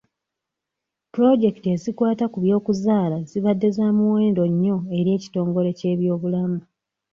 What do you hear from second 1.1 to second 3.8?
Pulojekiti ezikwata ku by'okuzaala zibadde